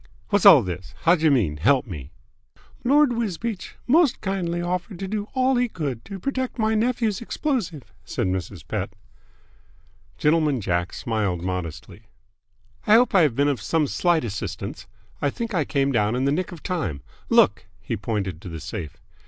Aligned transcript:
"Whassall 0.31 0.63
this? 0.65 0.95
Howjer 1.03 1.29
mean 1.29 1.57
help 1.57 1.85
me?" 1.85 2.11
"Lord 2.83 3.13
Wisbeach 3.13 3.75
most 3.85 4.19
kindly 4.19 4.59
offered 4.59 4.97
to 4.97 5.07
do 5.07 5.27
all 5.35 5.57
he 5.57 5.69
could 5.69 6.03
to 6.05 6.19
protect 6.19 6.57
my 6.57 6.73
nephew's 6.73 7.21
explosive," 7.21 7.83
said 8.03 8.25
Mrs. 8.25 8.67
Pett. 8.67 8.93
Gentleman 10.17 10.59
Jack 10.59 10.91
smiled 10.93 11.43
modestly. 11.43 12.07
"I 12.87 12.95
hope 12.95 13.13
I 13.13 13.21
have 13.21 13.35
been 13.35 13.47
of 13.47 13.61
some 13.61 13.85
slight 13.85 14.23
assistance! 14.23 14.87
I 15.21 15.29
think 15.29 15.53
I 15.53 15.65
came 15.65 15.91
down 15.91 16.15
in 16.15 16.25
the 16.25 16.31
nick 16.31 16.51
of 16.51 16.63
time. 16.63 17.03
Look!" 17.29 17.67
He 17.79 17.95
pointed 17.95 18.41
to 18.41 18.49
the 18.49 18.59
safe. 18.59 18.97